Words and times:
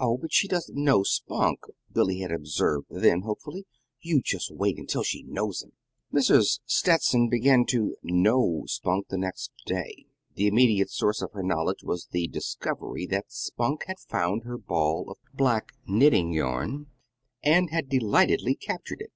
"Oh, 0.00 0.16
but 0.18 0.32
she 0.32 0.48
doesn't 0.48 0.76
know 0.76 1.04
Spunk," 1.04 1.60
Billy 1.92 2.18
had 2.18 2.32
observed 2.32 2.88
then, 2.90 3.20
hopefully. 3.20 3.64
"You 4.00 4.20
just 4.20 4.50
wait 4.50 4.76
until 4.76 5.04
she 5.04 5.22
knows 5.22 5.62
him." 5.62 5.70
Mrs. 6.12 6.58
Stetson 6.66 7.28
began 7.28 7.64
to 7.66 7.94
"know" 8.02 8.64
Spunk 8.66 9.06
the 9.06 9.16
next 9.16 9.52
day. 9.64 10.06
The 10.34 10.48
immediate 10.48 10.90
source 10.90 11.22
of 11.22 11.30
her 11.30 11.44
knowledge 11.44 11.84
was 11.84 12.08
the 12.10 12.26
discovery 12.26 13.06
that 13.06 13.26
Spunk 13.30 13.84
had 13.86 14.00
found 14.00 14.42
her 14.42 14.58
ball 14.58 15.12
of 15.12 15.18
black 15.32 15.70
knitting 15.86 16.32
yarn, 16.32 16.88
and 17.44 17.70
had 17.70 17.88
delightedly 17.88 18.56
captured 18.56 19.00
it. 19.00 19.12